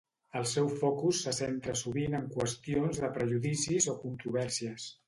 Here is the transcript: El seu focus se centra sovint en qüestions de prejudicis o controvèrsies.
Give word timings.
El 0.37 0.45
seu 0.51 0.69
focus 0.79 1.19
se 1.27 1.33
centra 1.41 1.75
sovint 1.83 2.17
en 2.21 2.27
qüestions 2.37 3.05
de 3.05 3.13
prejudicis 3.21 3.93
o 3.97 3.99
controvèrsies. 4.09 4.95